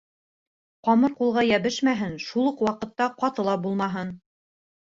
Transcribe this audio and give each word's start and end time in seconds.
Ҡамыр 0.87 1.13
ҡулға 1.19 1.43
йәбешмәһен, 1.49 2.17
шул 2.31 2.49
уҡ 2.53 2.65
ваҡытта 2.69 3.11
ҡаты 3.23 3.47
ла 3.51 3.55
булмаһын. 3.67 4.15